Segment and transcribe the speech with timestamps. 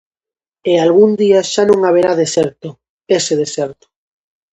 [0.71, 2.69] E algún día xa non haberá deserto,
[3.17, 3.85] ese deserto.